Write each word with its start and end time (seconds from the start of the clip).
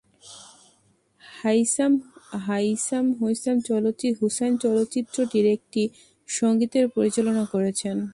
হাইসাম 1.21 3.05
হুসাইন 4.19 4.53
চলচ্চিত্রটির 4.61 5.45
একটি 5.45 5.83
সঙ্গীতের 6.29 6.85
পরিচালনা 6.87 7.43
করেছেন। 7.45 7.97